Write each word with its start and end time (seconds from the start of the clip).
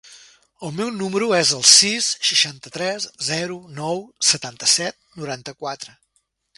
El 0.67 0.71
meu 0.77 0.87
número 1.01 1.27
es 1.39 1.51
el 1.57 1.61
sis, 1.73 2.07
seixanta-tres, 2.31 3.07
zero, 3.31 3.61
nou, 3.83 4.05
setanta-set, 4.33 5.01
noranta-quatre. 5.23 6.01